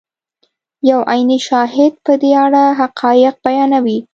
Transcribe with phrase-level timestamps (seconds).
[0.89, 3.99] یو عیني شاهد په دې اړه حقایق بیانوي.